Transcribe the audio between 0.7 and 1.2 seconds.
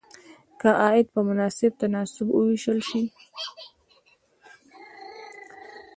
عاید په